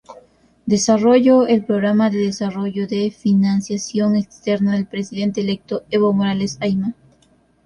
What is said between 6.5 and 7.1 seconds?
Ayma.